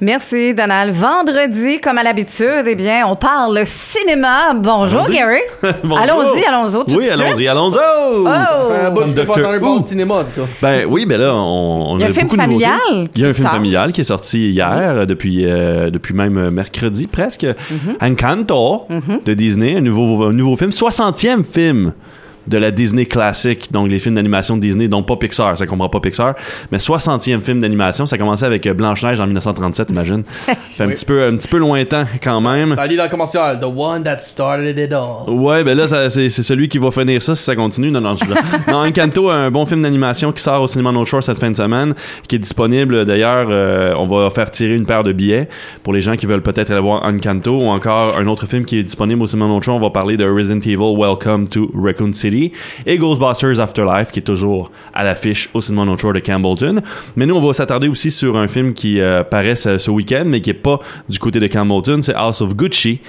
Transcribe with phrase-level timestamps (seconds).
[0.00, 0.94] Merci, Donald.
[0.94, 4.52] Vendredi, comme à l'habitude, eh bien, on parle cinéma.
[4.54, 5.16] Bonjour, Vendredi?
[5.16, 5.40] Gary.
[5.84, 5.98] Bonjour.
[5.98, 6.72] Allons-y, allons-y.
[6.72, 7.76] tout Oui, allons-y, allons-y.
[7.78, 8.26] Oh!
[8.26, 10.46] Un bout, Comme je pas un bon cinéma, en tout cas.
[10.60, 12.64] Ben oui, ben là, on, on Il y a un film beaucoup de nouveautés.
[12.66, 16.12] familial Il y a un qui film familial qui est sorti hier, depuis, euh, depuis
[16.12, 17.44] même euh, mercredi presque.
[17.44, 18.12] Mm-hmm.
[18.12, 18.86] Encanto
[19.24, 21.92] de Disney, un nouveau, un nouveau film, 60e film
[22.48, 25.88] de la Disney classique, donc les films d'animation de Disney, donc pas Pixar, ça comprend
[25.88, 26.34] pas Pixar,
[26.70, 30.22] mais 60e film d'animation, ça commençait avec euh, Blanche-Neige en 1937, imagine.
[30.60, 30.94] C'est un, Oui.
[30.94, 32.74] petit peu, un petit peu lointain quand même.
[32.74, 33.58] Ça lit dans le commercial.
[33.60, 35.28] The one that started it all.
[35.28, 37.90] Ouais, ben là, ça- c'est c'est celui qui va finir ça si ça continue.
[37.90, 38.24] Non, non, je
[38.70, 41.56] Non, Encanto, un bon film d'animation qui sort au cinéma No Shore cette fin de
[41.56, 41.94] semaine,
[42.28, 43.04] qui est disponible.
[43.04, 45.48] D'ailleurs, euh, on va faire tirer une paire de billets
[45.82, 48.78] pour les gens qui veulent peut-être aller voir Encanto ou encore un autre film qui
[48.78, 49.76] est disponible au cinéma No Shore.
[49.76, 52.35] On va parler de Resident Evil Welcome to Raccoon City
[52.86, 56.82] et Ghostbusters Afterlife, qui est toujours à l'affiche au cinéma No Shore de Campbellton.
[57.16, 60.24] Mais nous, on va s'attarder aussi sur un film qui euh, paraît ce, ce week-end,
[60.26, 60.78] mais qui est pas
[61.08, 62.00] du côté de Campbellton.
[62.02, 63.00] C'est House of Gucci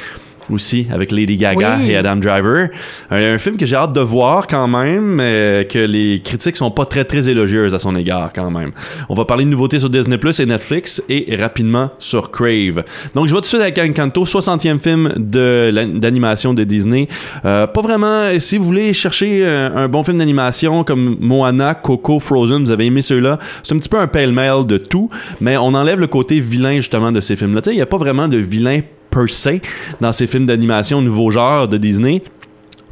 [0.52, 1.92] aussi avec Lady Gaga Oui.
[1.92, 2.70] et Adam Driver.
[3.12, 6.72] Un, un film que j'ai hâte de voir quand même, euh, que les critiques sont
[6.72, 8.72] pas très très élogieuses à son égard quand même.
[9.10, 12.84] On va parler de nouveautés sur Disney Plus et Netflix et rapidement sur Crave.
[13.16, 17.08] Donc je vais tout de suite avec Encanto, 60e film de d'animation de Disney.
[17.46, 22.20] Euh, pas vraiment, si vous voulez chercher euh, un bon film d'animation comme Moana, Coco,
[22.20, 25.10] Frozen, vous avez aimé ceux-là, c'est un petit peu un pêle-mêle de tout,
[25.42, 27.62] mais on enlève le côté vilain justement de ces films-là.
[27.62, 28.82] Tu sais, il n'y a pas vraiment de vilain
[29.26, 29.62] per
[30.00, 32.22] dans ces films d'animation nouveau genre de Disney.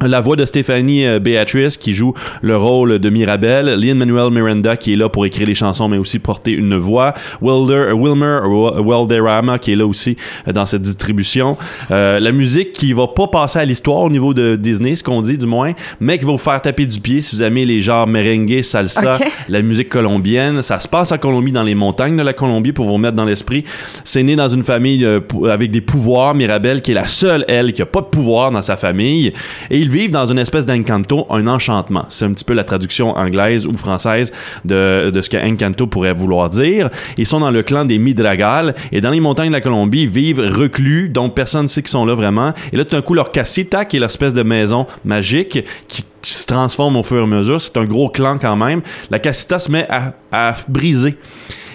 [0.04, 4.92] La voix de Stéphanie euh, Beatrice qui joue le rôle de Mirabelle, Lin-Manuel Miranda qui
[4.92, 9.58] est là pour écrire les chansons mais aussi porter une voix, Wilder, Wilmer Wa- Walderrama
[9.58, 11.56] qui est là aussi euh, dans cette distribution.
[11.90, 15.22] Euh, la musique qui va pas passer à l'histoire au niveau de Disney, ce qu'on
[15.22, 17.80] dit du moins, mais qui va vous faire taper du pied si vous aimez les
[17.80, 20.60] genres merengue, salsa, la musique colombienne.
[20.60, 23.24] Ça se passe en Colombie, dans les montagnes de la Colombie, pour vous remettre dans
[23.24, 23.64] l'esprit.
[24.04, 26.34] C'est né dans une famille euh, avec des pouvoirs.
[26.34, 29.32] Mirabelle, qui est la seule, elle, qui a pas de pouvoir dans sa famille.
[29.70, 32.06] Et ils vivent dans une espèce d'encanto, un enchantement.
[32.08, 34.32] C'est un petit peu la traduction anglaise ou française
[34.64, 36.90] de, de ce que encanto pourrait vouloir dire.
[37.16, 38.74] Ils sont dans le clan des Midragal.
[38.90, 41.90] Et dans les montagnes de la Colombie, ils vivent reclus, donc personne ne sait qu'ils
[41.90, 42.52] sont là vraiment.
[42.72, 46.46] Et là, tout d'un coup, leur casita, qui est l'espèce de maison magique, qui se
[46.46, 47.60] transforme au fur et à mesure.
[47.60, 48.82] C'est un gros clan quand même.
[49.10, 51.16] La Casita se met à, à briser.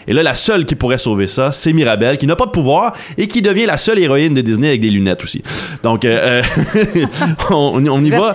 [0.08, 2.94] Et là, la seule qui pourrait sauver ça, c'est Mirabelle, qui n'a pas de pouvoir
[3.18, 5.44] et qui devient la seule héroïne de Disney avec des lunettes aussi.
[5.84, 6.42] Donc, euh,
[6.86, 7.06] euh,
[7.50, 8.34] on, on y va.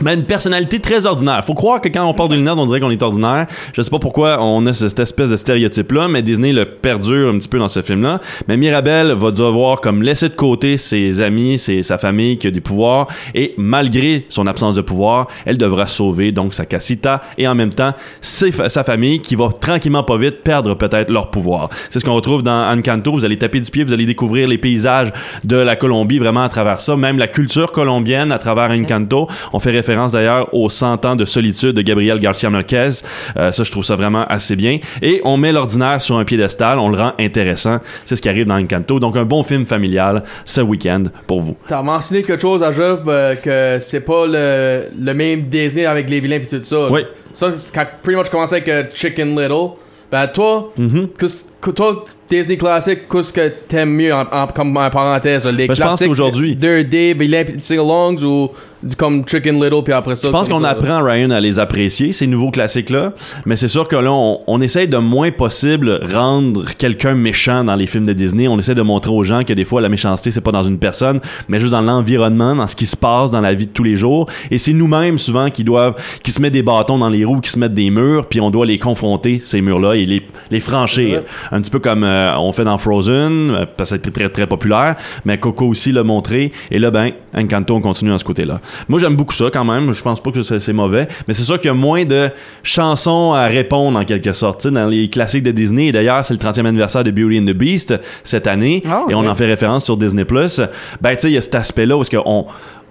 [0.00, 1.44] Mais une personnalité très ordinaire.
[1.44, 3.46] Faut croire que quand on parle de lunettes, on dirait qu'on est ordinaire.
[3.74, 7.38] Je sais pas pourquoi on a cette espèce de stéréotype-là, mais Disney le perdure un
[7.38, 8.20] petit peu dans ce film-là.
[8.48, 12.50] Mais Mirabelle va devoir comme laisser de côté ses amis, ses, sa famille qui a
[12.50, 17.46] des pouvoirs, et malgré son absence de pouvoir, elle devra sauver donc sa casita et
[17.46, 21.68] en même temps sa famille qui va tranquillement pas vite perdre peut-être leur pouvoir.
[21.90, 23.12] C'est ce qu'on retrouve dans Encanto.
[23.12, 25.12] Vous allez taper du pied, vous allez découvrir les paysages
[25.44, 29.28] de la Colombie vraiment à travers ça, même la culture colombienne à travers Encanto.
[29.52, 32.90] On fait référence d'ailleurs aux 100 ans de solitude de Gabriel Garcia Marquez.
[33.36, 34.78] Euh, ça, je trouve ça vraiment assez bien.
[35.02, 37.78] Et on met l'ordinaire sur un piédestal, on le rend intéressant.
[38.04, 38.98] C'est ce qui arrive dans Encanto.
[38.98, 41.56] Donc un bon film familial ce week-end pour vous.
[41.68, 46.08] T'as mentionné quelque chose à Jeff euh, que c'est pas le, le même Disney avec
[46.08, 46.90] les vilains pis tout ça.
[46.90, 47.02] Oui.
[47.32, 49.70] Ça, c'est quand pretty much commencé avec euh, Chicken Little.
[50.10, 50.72] Ben toi,
[51.18, 55.46] qu'est-ce que toi, Disney classique, qu'est-ce que t'aimes mieux en, en- comme en parenthèse?
[55.46, 58.50] Les Ben, je pense classiques qu'aujourd'hui- 2D, vilains pis sing-alongs ou
[58.96, 60.28] comme Chicken Little puis après ça?
[60.28, 63.12] Je pense qu'on apprend, Ryan, à les apprécier, ces nouveaux classiques-là.
[63.44, 67.74] Mais c'est sûr que là, on, on essaye de moins possible rendre quelqu'un méchant dans
[67.74, 68.48] les films de Disney.
[68.48, 70.78] On essaie de montrer aux gens que des fois, la méchanceté, c'est pas dans une
[70.78, 73.82] personne, mais juste dans l'environnement, dans ce qui se passe dans la vie de tous
[73.84, 74.30] les jours.
[74.50, 77.50] Et c'est nous-mêmes, souvent, qui doivent, qui se mettent des bâtons dans les roues, qui
[77.50, 81.22] se mettent des murs, puis on doit les confronter, ces murs-là, et les, les franchir.
[81.52, 84.46] Un petit peu comme euh, on fait dans Frozen, euh, parce que c'était très, très
[84.46, 86.52] populaire, mais Coco aussi l'a montré.
[86.70, 88.60] Et là, ben, Encanto, on continue dans ce côté-là.
[88.88, 89.92] Moi, j'aime beaucoup ça quand même.
[89.92, 91.08] Je pense pas que c'est mauvais.
[91.26, 92.30] Mais c'est sûr qu'il y a moins de
[92.62, 94.66] chansons à répondre en quelque sorte.
[94.66, 97.56] Dans les classiques de Disney, et d'ailleurs, c'est le 30e anniversaire de Beauty and the
[97.56, 97.94] Beast
[98.24, 98.82] cette année.
[98.86, 100.24] Oh, Et on en fait référence sur Disney+.
[100.24, 102.46] Ben, tu sais, il y a cet aspect-là où est-ce qu'on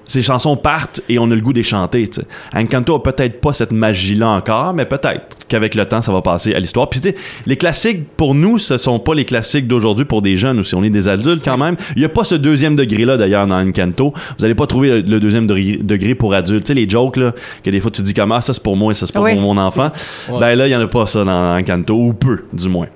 [0.09, 2.09] ces chansons partent et on a le goût des chanter.
[2.55, 6.53] Encanto a peut-être pas cette magie-là encore, mais peut-être qu'avec le temps, ça va passer
[6.53, 6.89] à l'histoire.
[6.89, 7.15] Puis tu sais,
[7.45, 10.75] les classiques, pour nous, ce sont pas les classiques d'aujourd'hui pour des jeunes aussi.
[10.75, 11.75] On est des adultes quand même.
[11.95, 14.13] Il y a pas ce deuxième degré-là, d'ailleurs, dans Encanto.
[14.37, 16.63] Vous allez pas trouver le, deuxième degré, pour adultes.
[16.63, 18.77] Tu sais, les jokes, là, que des fois tu dis comme, ah, ça c'est pour
[18.77, 19.35] moi, ça c'est pour Oui.
[19.35, 19.91] mon enfant.
[20.29, 20.39] Ouais.
[20.39, 22.87] Ben là, il y en a pas ça dans Encanto, ou peu, du moins.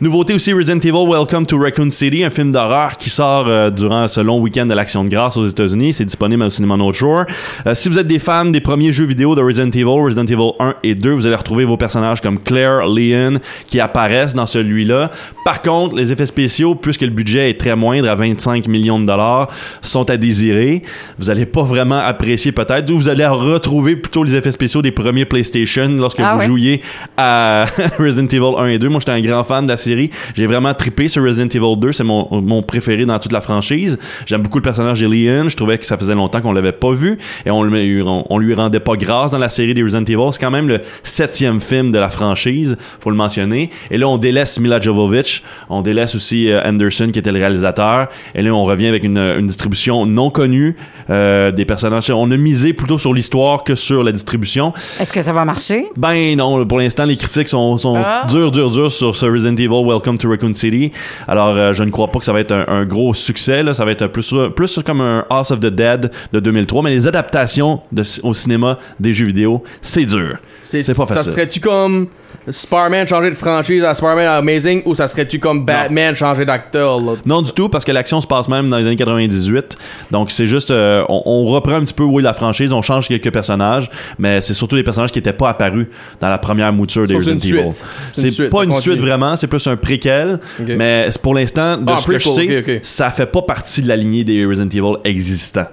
[0.00, 4.08] Nouveauté aussi Resident Evil Welcome to Raccoon City, un film d'horreur qui sort euh, durant
[4.08, 5.92] ce long week-end de l'Action de grâce aux États-Unis.
[5.92, 7.24] C'est disponible au cinéma North Shore.
[7.66, 10.50] Euh, si vous êtes des fans des premiers jeux vidéo de Resident Evil, Resident Evil
[10.58, 13.38] 1 et 2, vous allez retrouver vos personnages comme Claire, Leon
[13.68, 15.10] qui apparaissent dans celui-là.
[15.44, 19.06] Par contre, les effets spéciaux, puisque le budget est très moindre à 25 millions de
[19.06, 19.48] dollars,
[19.80, 20.82] sont à désirer.
[21.18, 24.90] Vous allez pas vraiment apprécier peut-être, ou vous allez retrouver plutôt les effets spéciaux des
[24.92, 26.46] premiers PlayStation lorsque Ah vous ouais?
[26.46, 26.82] jouiez
[27.16, 27.66] à
[27.98, 28.88] Resident Evil 1 et 2.
[28.88, 30.10] Moi, j'étais un grand fan de la série.
[30.34, 31.92] J'ai vraiment trippé sur Resident Evil 2.
[31.92, 33.98] C'est mon, mon préféré dans toute la franchise.
[34.26, 35.48] J'aime beaucoup le personnage de Leon.
[35.48, 38.54] Je trouvais que ça faisait longtemps qu'on l'avait pas vu et on, on, on lui
[38.54, 40.32] rendait pas grâce dans la série des Resident Evil.
[40.32, 43.70] C'est quand même le septième film de la franchise, faut le mentionner.
[43.90, 45.42] Et là, on délaisse Mila Jovovich.
[45.68, 48.08] On délaisse aussi euh, Anderson, qui était le réalisateur.
[48.34, 50.76] Et là, on revient avec une, une distribution non connue
[51.10, 52.10] euh, des personnages.
[52.10, 54.72] On a misé plutôt sur l'histoire que sur la distribution.
[55.00, 55.86] Est-ce que ça va marcher?
[55.96, 58.26] Ben non, pour l'instant, les critiques sont, sont Ah.
[58.28, 60.92] dures, dures, dures sur ce Resident Evil Welcome to Raccoon City.
[61.26, 63.62] Alors, euh, je ne crois pas que ça va être un, un gros succès.
[63.62, 63.74] Là.
[63.74, 66.82] Ça va être plus, plus comme un House of the Dead de 2003.
[66.82, 70.36] Mais les adaptations de, au cinéma des jeux vidéo, c'est dur.
[70.62, 71.32] C'est pas Ça facile.
[71.32, 72.08] serait-tu comme
[72.50, 77.00] Spider-Man changer de franchise à Spider-Man Amazing ou ça serait-tu comme Batman changer d'acteur?
[77.24, 79.78] Non du tout, parce que l'action se passe même dans les années 98.
[80.10, 82.82] Donc c'est juste, euh, on, on reprend un petit peu où est la franchise, on
[82.82, 85.86] change quelques personnages, mais c'est surtout des personnages qui n'étaient pas apparus
[86.20, 87.70] dans la première mouture des Resident Evil.
[88.12, 91.98] C'est pas ça une suite vraiment, c'est plus un préquel, mais pour l'instant, de Ah,
[91.98, 92.80] ce que je sais, prequel, ok, ok.
[92.82, 95.66] ça fait pas partie de la lignée des Resident Evil existants.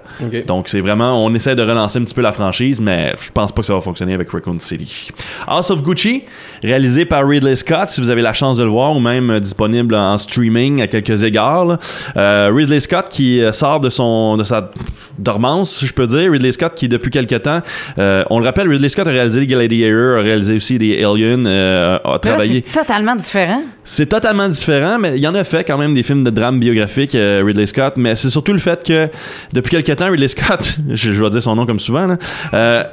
[0.46, 3.52] Donc c'est vraiment, on essaie de relancer un petit peu la franchise, mais je pense
[3.52, 5.08] pas que ça va fonctionner avec Raccoon City.
[5.46, 6.22] House of Gucci,
[6.62, 9.40] réalisé par Ridley Scott, si vous avez la chance de le voir, ou même euh,
[9.40, 11.64] disponible en streaming à quelques égards.
[11.64, 11.78] là.
[12.16, 14.70] Euh, Ridley Scott qui euh, sort de son de sa
[15.18, 16.30] dormance, si je peux dire.
[16.30, 17.60] Ridley Scott qui depuis quelques temps,
[17.98, 21.44] euh, on le rappelle, Ridley Scott a réalisé les Gladiator, a réalisé aussi des Aliens,
[21.46, 22.64] euh, a travaillé.
[22.66, 23.62] c'est totalement différent.
[23.84, 26.60] C'est totalement différent, mais il y en a fait quand même des films de drame
[26.60, 29.08] biographique, euh, Ridley Scott, mais c'est surtout le fait que
[29.52, 32.16] depuis quelques temps, Ridley Scott, je, je vais dire son nom comme souvent,
[32.54, 32.84] euh,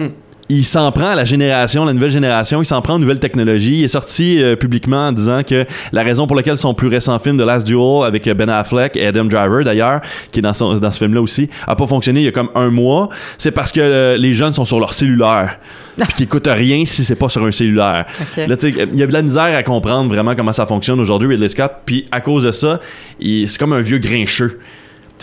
[0.52, 3.78] il s'en prend à la génération, la nouvelle génération, il s'en prend aux nouvelles technologies.
[3.80, 7.20] Il est sorti euh, publiquement en disant que la raison pour laquelle son plus récent
[7.20, 10.02] film, The Last Duel, avec euh, Ben Affleck et Adam Driver d'ailleurs,
[10.32, 12.50] qui est dans, son- dans ce film-là aussi, a pas fonctionné il y a comme
[12.56, 15.60] un mois, c'est parce que euh, les jeunes sont sur leur cellulaire.
[16.00, 18.06] Puis qui écoutent rien si c'est pas sur un cellulaire.
[18.48, 21.28] Là, tu il y a de la misère à comprendre vraiment comment ça fonctionne aujourd'hui,
[21.30, 21.72] Ridley Scott.
[21.86, 22.80] Puis à cause de ça,
[23.22, 24.60] c'est comme un vieux grincheux.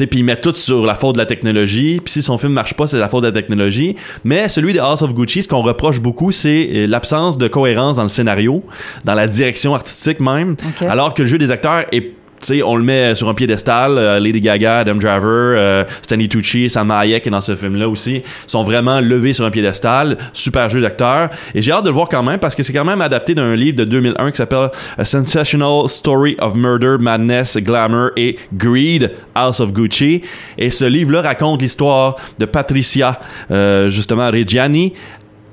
[0.04, 2.00] Puis il met tout sur la faute de la technologie.
[2.04, 3.96] Puis si son film marche pas, c'est la faute de la technologie.
[4.24, 7.96] Mais celui de House of Gucci, ce qu'on reproche beaucoup, c'est euh, l'absence de cohérence
[7.96, 8.62] dans le scénario,
[9.04, 10.56] dans la direction artistique même.
[10.80, 13.98] Alors que le jeu des acteurs est sais, on le met sur un piédestal.
[13.98, 18.22] euh, Lady Gaga, Adam Driver, euh, Stanley Tucci, Sam Hayek est dans ce film-là aussi.
[18.46, 20.16] sont vraiment levés sur un piédestal.
[20.32, 21.30] Super jeu d'acteur.
[21.54, 23.54] Et j'ai hâte de le voir quand même parce que c'est quand même adapté d'un
[23.54, 29.60] livre de 2001 qui s'appelle A Sensational Story of Murder, Madness, Glamour et Greed, House
[29.60, 30.22] of Gucci.
[30.58, 34.92] Et ce livre-là raconte l'histoire de Patricia, euh, justement, Reggiani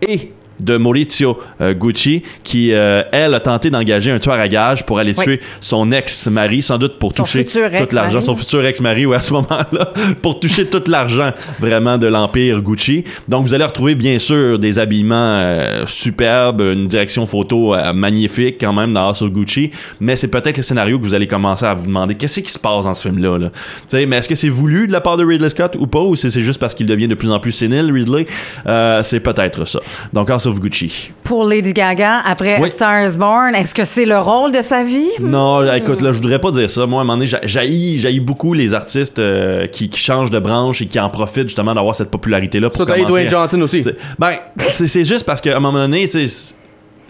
[0.01, 4.85] et de Maurizio euh, Gucci qui euh, elle a tenté d'engager un tueur à gages
[4.85, 5.23] pour aller Oui.
[5.23, 7.59] tuer son ex-mari sans doute pour Son toucher tout
[7.91, 8.21] l'argent.
[8.21, 9.91] Son futur ex-mari ouais, à ce moment-là.
[10.21, 13.03] Pour toucher tout l'argent vraiment de l'empire Gucci.
[13.27, 18.73] Donc vous allez retrouver bien sûr des habillements euh, superbes une direction photo magnifique quand
[18.73, 19.71] même dans House of Gucci.
[19.99, 22.15] Mais c'est peut-être le scénario que vous allez commencer à vous demander.
[22.15, 23.49] Qu'est-ce qui se passe dans ce film-là là?
[23.49, 26.01] Tu sais, mais est-ce que c'est voulu de la part de Ridley Scott ou pas?
[26.01, 28.25] Ou c'est c'est juste parce qu'il devient de plus en plus sénile Ridley?
[29.03, 29.79] C'est peut-être ça.
[30.13, 32.69] Donc House of Gucci Pour Lady Gaga, après Oui.
[32.69, 35.09] Star is Born, est-ce que c'est le rôle de sa vie?
[35.19, 36.85] Non, là, écoute, là, je voudrais pas dire ça.
[36.85, 40.39] Moi, à un moment donné, j'haïs, j'haïs beaucoup les artistes euh, qui, qui changent de
[40.39, 43.29] branche et qui en profitent justement d'avoir cette popularité-là pour Ça, t'as eu commencer Dwayne
[43.29, 43.83] Johnson aussi.
[43.83, 46.55] C'est- Ben, c'est juste parce qu'à un moment donné, c'est-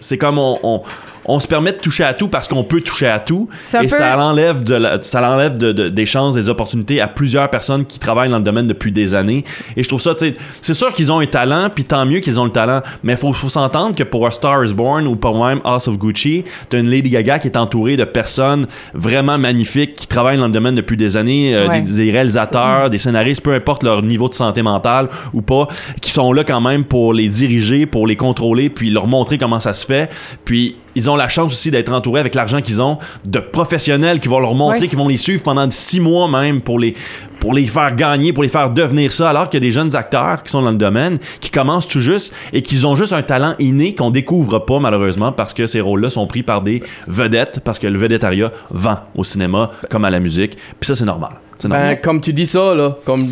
[0.00, 0.82] c'est comme on, on,
[1.26, 3.48] on se permet de toucher à tout parce qu'on peut toucher à tout.
[3.82, 7.48] Et ça l'enlève de la- ça l'enlève de, de- des chances, des opportunités à plusieurs
[7.50, 9.44] personnes qui travaillent dans le domaine depuis des années.
[9.76, 12.20] Et je trouve ça, tu sais, c'est sûr qu'ils ont un talent, puis tant mieux
[12.20, 12.80] qu'ils ont le talent.
[13.02, 15.96] Mais faut, faut s'entendre que pour A Star is Born ou pour même House of
[15.98, 20.46] Gucci, t'as une Lady Gaga qui est entourée de personnes vraiment magnifiques qui travaillent dans
[20.46, 21.80] le domaine depuis des années, euh, Ouais.
[21.80, 25.68] des, des réalisateurs, des scénaristes, peu importe leur niveau de santé mentale ou pas,
[26.00, 29.60] qui sont là quand même pour les diriger, pour les contrôler, puis leur montrer comment
[29.60, 30.10] ça se fait.
[30.44, 34.28] Puis ils ont la chance aussi d'être entourés avec l'argent qu'ils ont de professionnels qui
[34.28, 34.88] vont leur montrer, Ouais.
[34.88, 36.94] qui vont les suivre pendant six mois même pour les
[37.40, 39.94] pour les faire gagner, pour les faire devenir ça, alors qu'il y a des jeunes
[39.94, 43.20] acteurs qui sont dans le domaine, qui commencent tout juste et qui ont juste un
[43.20, 47.60] talent inné qu'on découvre pas malheureusement parce que ces rôles-là sont pris par des vedettes,
[47.62, 50.56] parce que le vedettariat vend au cinéma comme à la musique.
[50.80, 51.32] Puis ça, c'est normal.
[51.58, 52.00] C'est Ben, normal.
[52.00, 53.28] comme tu dis ça, là, comme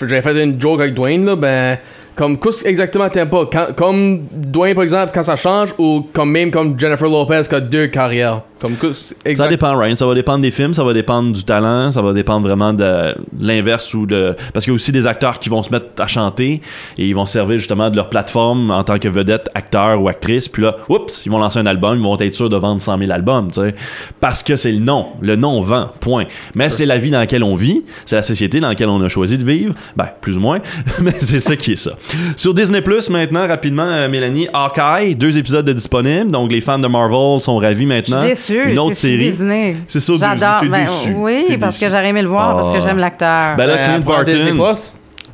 [0.00, 1.76] j'avais fait une joke avec Dwayne, là, ben,
[2.16, 3.46] Comme, qu'est-ce exactement t'aimes pas?
[3.50, 7.54] Quand- comme Dwayne, par exemple, quand ça change, ou comme même comme Jennifer Lopez qui
[7.54, 8.42] a deux carrières?
[8.60, 9.96] Comme, Ça dépend, Ryan.
[9.96, 13.14] Ça va dépendre des films, ça va dépendre du talent, ça va dépendre vraiment de
[13.40, 14.36] l'inverse ou de.
[14.52, 16.60] Parce qu'il y a aussi des acteurs qui vont se mettre à chanter
[16.98, 20.46] et ils vont servir justement de leur plateforme en tant que vedette, acteur ou actrice.
[20.46, 22.98] Puis là, oups, ils vont lancer un album, ils vont être sûrs de vendre 100
[22.98, 23.74] 000 albums, tu sais.
[24.20, 25.06] Parce que c'est le nom.
[25.22, 26.26] Le nom vend, point.
[26.54, 29.08] Mais c'est la vie dans laquelle on vit, c'est la société dans laquelle on a
[29.08, 29.72] choisi de vivre.
[29.96, 30.58] Ben, plus ou moins.
[31.00, 31.92] Mais c'est ça qui est ça.
[32.36, 36.30] Sur Disney Plus, maintenant, rapidement, euh, Mélanie, Hawkeye, deux épisodes de disponibles.
[36.30, 38.20] Donc les fans de Marvel sont ravis Je maintenant.
[38.20, 38.70] suis déçue.
[38.72, 39.18] Une autre série.
[39.18, 39.76] Disney.
[39.86, 40.60] C'est sur J'adore.
[40.70, 41.14] Ben, déçu.
[41.16, 41.84] oui, parce déçu.
[41.86, 42.80] que j'aurais aimé le voir, parce que Ah.
[42.80, 43.56] j'aime l'acteur.
[43.56, 44.90] Ben là, Euh, Clint Barton.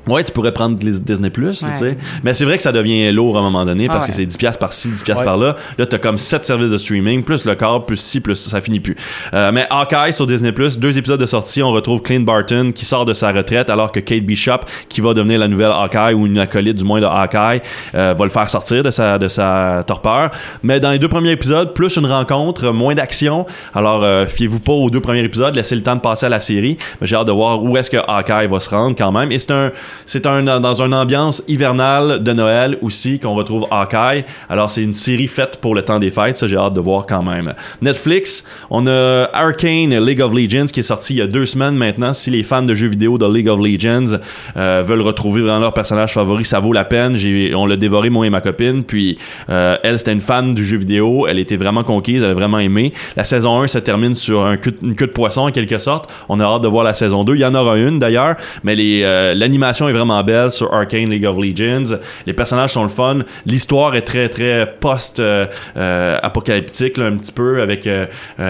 [0.07, 1.69] Ouais, tu pourrais prendre Disney Plus, Ouais.
[1.73, 1.99] tu sais.
[2.23, 4.17] Mais c'est vrai que ça devient lourd à un moment donné parce Ah que ouais.
[4.19, 5.25] c'est 10 pièces par-ci, 10 pièces Ouais.
[5.25, 5.57] par-là.
[5.79, 8.61] Là, t'as comme 7 services de streaming, plus le corps, plus ci, plus ça, ça
[8.61, 8.97] finit plus.
[9.35, 12.85] Euh, mais Hawkeye sur Disney Plus, deux épisodes de sortie, on retrouve Clint Barton qui
[12.85, 16.27] sort de sa retraite alors que Kate Bishop, qui va devenir la nouvelle Hawkeye ou
[16.27, 17.63] une acolyte du moins de Hawkeye,
[17.95, 20.31] euh, va le faire sortir de sa, de sa torpeur.
[20.63, 23.45] Mais dans les deux premiers épisodes, plus une rencontre, moins d'action.
[23.75, 26.41] Alors, euh, fiez-vous pas aux deux premiers épisodes, laissez le temps de passer à la
[26.41, 26.79] série.
[27.01, 29.33] Mais j'ai hâte de voir où est-ce que Hawkeye va se rendre quand même.
[29.33, 29.73] Et c'est un,
[30.05, 34.25] c'est un, dans une ambiance hivernale de Noël aussi qu'on retrouve Hawkeye.
[34.49, 36.37] Alors, c'est une série faite pour le temps des fêtes.
[36.37, 37.55] Ça, j'ai hâte de voir quand même.
[37.83, 41.77] Netflix, on a Arcane League of Legends qui est sorti il y a deux semaines
[41.77, 42.13] maintenant.
[42.13, 44.19] Si les fans de jeux vidéo de League of Legends
[44.57, 47.15] euh, veulent retrouver vraiment leur personnage favori, ça vaut la peine.
[47.17, 48.85] J'ai, on l'a dévoré, moi et ma copine.
[48.85, 49.19] Puis,
[49.51, 51.27] euh, elle, c'était une fan du jeu vidéo.
[51.27, 52.23] Elle était vraiment conquise.
[52.23, 52.93] Elle a vraiment aimé.
[53.17, 56.11] La saison 1 se termine sur un cul, une queue de poisson, en quelque sorte.
[56.29, 57.35] On a hâte de voir la saison 2.
[57.35, 58.37] Il y en aura une, d'ailleurs.
[58.65, 61.97] Mais les, euh, l'animation est vraiment belle sur Arcane League of Legends.
[62.27, 63.19] Les personnages sont le fun.
[63.45, 68.07] L'histoire est très, très post euh, euh, un petit peu, avec euh,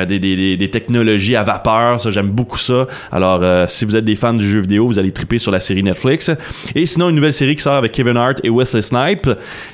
[0.07, 2.01] des, technologies à vapeur.
[2.01, 2.87] Ça, j'aime beaucoup ça.
[3.13, 5.83] Alors, si vous êtes des fans du jeu vidéo, vous allez triper sur la série
[5.83, 6.31] Netflix.
[6.75, 9.29] Et sinon, une nouvelle série qui sort avec Kevin Hart et Wesley Snipes,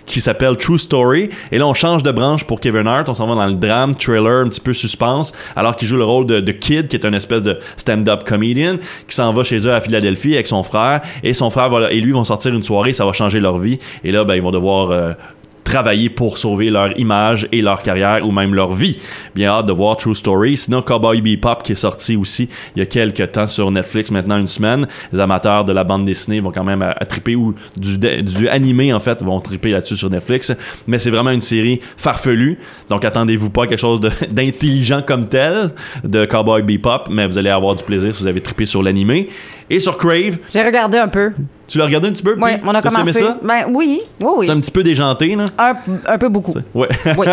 [0.07, 1.31] qui s'appelle True Story.
[1.51, 3.09] Et là, on change de branche pour Kevin Hart.
[3.09, 6.05] On s'en va dans le drame, thriller, un petit peu suspense, alors qu'il joue le
[6.05, 8.77] rôle de, de Kid, qui est une espèce de stand-up comedian,
[9.09, 11.01] qui s'en va chez eux à Philadelphie avec son frère.
[11.23, 13.79] Et son frère et lui vont sortir une soirée, ça va changer leur vie.
[14.05, 15.13] Et là, ben, ils vont devoir euh,
[15.65, 18.99] travailler pour sauver leur image et leur carrière ou même leur vie.
[19.35, 20.57] Bien hâte de voir True Story.
[20.57, 24.39] Sinon, Cowboy Bebop qui est sorti aussi il y a quelques temps sur Netflix, maintenant
[24.39, 24.87] une semaine.
[25.13, 28.49] Les amateurs de la bande dessinée vont quand même à, à triper ou du, du
[28.49, 30.53] animé en fait vont triper là-dessus sur Netflix.
[30.87, 32.59] Mais c'est vraiment une série farfelue.
[32.89, 35.71] Donc attendez-vous pas à quelque chose d'intelligent comme tel
[36.05, 39.29] de Cowboy Bebop, mais vous allez avoir du plaisir si vous avez trippé sur l'animé.
[39.73, 41.33] Et sur Crave, J'ai regardé un peu.
[41.67, 42.37] tu l'as regardé un petit peu?
[42.39, 43.13] Oui, on a commencé.
[43.21, 43.39] ça?
[43.43, 44.47] Ben oui, oui, oui.
[44.47, 45.47] C'est un petit peu déjanté, là.
[45.59, 45.75] Un,
[46.07, 46.53] un peu beaucoup.
[46.75, 46.89] Ouais.
[47.17, 47.27] Oui.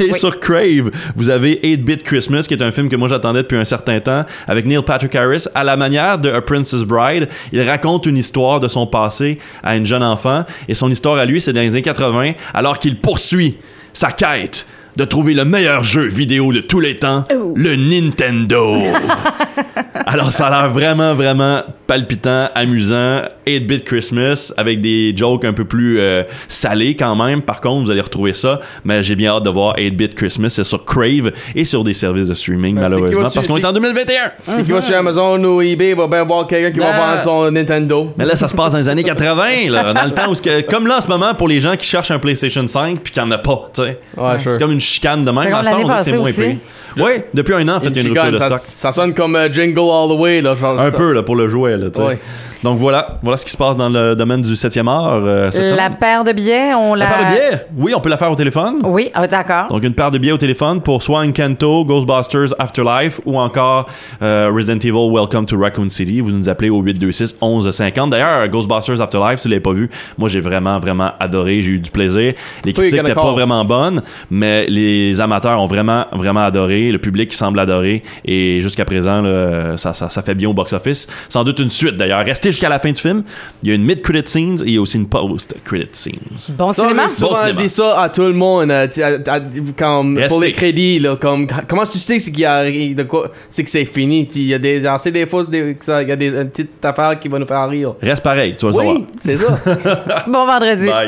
[0.00, 0.14] Et Oui.
[0.14, 3.64] sur Crave, vous avez 8-Bit Christmas, qui est un film que moi j'attendais depuis un
[3.64, 5.46] certain temps, avec Neil Patrick Harris.
[5.54, 9.76] À la manière de A Princess Bride, il raconte une histoire de son passé à
[9.76, 10.44] une jeune enfant.
[10.68, 13.56] Et son histoire à lui, c'est dans les années 80, alors qu'il poursuit
[13.92, 14.66] sa quête
[14.98, 17.54] de trouver le meilleur jeu vidéo de tous les temps, Oh.
[17.56, 18.76] le Nintendo.
[20.06, 23.22] Alors, ça a l'air vraiment, vraiment palpitant, amusant.
[23.46, 27.40] 8-Bit Christmas avec des jokes un peu plus euh, salés quand même.
[27.42, 28.60] Par contre, vous allez retrouver ça.
[28.84, 30.50] Mais j'ai bien hâte de voir 8-Bit Christmas.
[30.50, 33.56] C'est sur Crave et sur des services de streaming, Ben, c'est qui malheureusement, parce qu'on
[33.56, 34.14] est en 2021.
[34.56, 36.98] Si qui va sur Amazon ou eBay, il va bien voir quelqu'un qui va Non.
[36.98, 38.12] vendre son Nintendo.
[38.18, 40.60] Mais là, ça se passe dans les années 80, là, dans le temps où, que-
[40.62, 43.22] comme là en ce moment, pour les gens qui cherchent un PlayStation 5 puis qu'il
[43.22, 43.98] n'y en a pas, tu sais.
[44.16, 44.52] Ouais, sure.
[44.54, 45.50] C'est comme une chicane de même.
[45.50, 46.58] L'année passée aussi.
[47.04, 48.60] Oui, depuis un an, en fait, il y a une rupture de ça, stock.
[48.60, 50.40] ça sonne comme euh, Jingle All the Way.
[50.42, 51.76] Là, genre, Un peu là, pour le jouet.
[51.76, 52.06] Là, tu sais.
[52.06, 52.18] Ouais.
[52.64, 55.20] Donc voilà, voilà ce qui se passe dans le domaine du 7e art.
[55.24, 55.96] euh, cette La semaine.
[56.00, 57.10] paire de billets, on La la.
[57.14, 58.78] paire de billets, oui, on peut la faire au téléphone.
[58.82, 59.68] Oui, ah, d'accord.
[59.68, 63.88] Donc une paire de billets au téléphone pour soit Encanto, Ghostbusters Afterlife ou encore
[64.22, 66.20] euh, Resident Evil Welcome to Raccoon City.
[66.20, 68.10] Vous nous appelez au 826 1150.
[68.10, 69.88] D'ailleurs, Ghostbusters Afterlife, si vous l'avez pas vu,
[70.18, 72.32] moi j'ai vraiment vraiment adoré, j'ai eu du plaisir.
[72.64, 74.02] Les critiques n'étaient pas vraiment bonnes,
[74.32, 79.76] mais les amateurs ont vraiment vraiment adoré, le public semble adorer et jusqu'à présent là,
[79.76, 81.06] ça, ça, ça fait bien au box office.
[81.28, 82.24] Sans doute une suite d'ailleurs.
[82.24, 83.22] Restez jusqu'à la fin du film.
[83.62, 86.14] Il y a une mid-credit scenes et il y a aussi une post-credit scenes.
[86.56, 87.06] Bon Ça, cinéma?
[87.20, 87.62] Bon cinéma.
[87.62, 89.40] dit ça à tout le monde, t- à- à-
[89.76, 90.28] comme Restez.
[90.28, 93.64] pour les crédits, là, comme comment tu sais c'est qu'il y a de quoi, c'est
[93.64, 94.28] que c'est fini?
[94.34, 97.38] Il y a des, des ça- il y a des une petite affaire qui va
[97.38, 97.94] nous faire rire.
[98.02, 98.94] Reste pareil, tu vas savoir.
[98.96, 99.58] Oui, c'est ça.
[100.26, 100.86] Bon vendredi.
[100.86, 101.06] Bye.